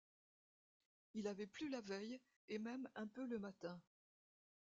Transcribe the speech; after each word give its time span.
Il 1.13 1.27
avait 1.27 1.45
plu 1.45 1.69
la 1.69 1.81
veille, 1.81 2.19
et 2.47 2.57
même 2.57 2.89
un 2.95 3.05
peu 3.05 3.27
le 3.27 3.37
matin. 3.37 3.79